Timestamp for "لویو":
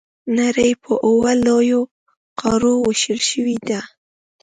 1.45-1.81